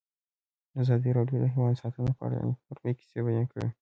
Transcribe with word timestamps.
ازادي 0.81 1.09
راډیو 1.17 1.37
د 1.41 1.45
حیوان 1.53 1.73
ساتنه 1.81 2.11
په 2.17 2.21
اړه 2.25 2.37
د 2.39 2.43
نېکمرغۍ 2.49 2.93
کیسې 2.99 3.19
بیان 3.27 3.45
کړې. 3.51 3.67